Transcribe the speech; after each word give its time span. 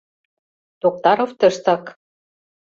—Токтаров 0.81 1.31
тыштак. 1.39 1.83